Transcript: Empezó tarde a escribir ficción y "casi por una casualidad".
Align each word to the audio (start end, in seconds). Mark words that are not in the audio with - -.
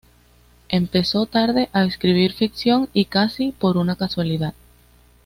Empezó 0.69 1.27
tarde 1.27 1.69
a 1.73 1.83
escribir 1.85 2.33
ficción 2.33 2.89
y 2.91 3.05
"casi 3.05 3.51
por 3.51 3.77
una 3.77 3.95
casualidad". 3.95 4.55